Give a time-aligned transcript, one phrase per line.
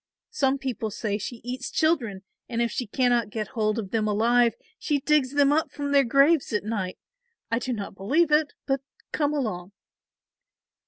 [0.31, 4.55] Some people say she eats children and if she cannot get hold of them alive
[4.79, 6.97] she digs them up from their graves at night.
[7.51, 9.73] I do not believe it, but come along."